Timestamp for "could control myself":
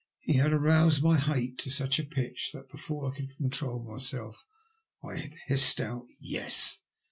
3.15-4.47